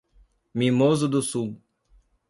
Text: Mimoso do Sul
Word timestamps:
Mimoso 0.55 1.07
do 1.07 1.21
Sul 1.21 1.61